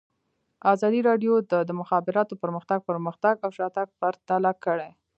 [0.73, 4.89] ازادي راډیو د د مخابراتو پرمختګ پرمختګ او شاتګ پرتله کړی.